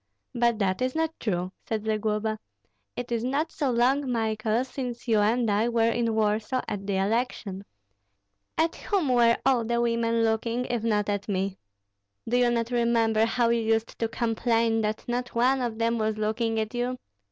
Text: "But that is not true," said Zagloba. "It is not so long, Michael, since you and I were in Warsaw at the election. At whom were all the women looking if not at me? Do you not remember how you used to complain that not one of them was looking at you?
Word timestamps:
"But 0.33 0.57
that 0.57 0.81
is 0.81 0.95
not 0.95 1.13
true," 1.19 1.51
said 1.67 1.85
Zagloba. 1.85 2.39
"It 2.95 3.11
is 3.11 3.23
not 3.23 3.51
so 3.51 3.69
long, 3.69 4.11
Michael, 4.11 4.63
since 4.65 5.07
you 5.07 5.19
and 5.19 5.47
I 5.51 5.69
were 5.69 5.91
in 5.91 6.15
Warsaw 6.15 6.63
at 6.67 6.87
the 6.87 6.97
election. 6.97 7.63
At 8.57 8.77
whom 8.77 9.09
were 9.09 9.37
all 9.45 9.63
the 9.63 9.79
women 9.79 10.23
looking 10.23 10.65
if 10.65 10.81
not 10.83 11.07
at 11.07 11.29
me? 11.29 11.59
Do 12.27 12.35
you 12.37 12.49
not 12.49 12.71
remember 12.71 13.25
how 13.25 13.49
you 13.49 13.61
used 13.61 13.99
to 13.99 14.07
complain 14.07 14.81
that 14.81 15.05
not 15.07 15.35
one 15.35 15.61
of 15.61 15.77
them 15.77 15.99
was 15.99 16.17
looking 16.17 16.59
at 16.59 16.73
you? 16.73 16.97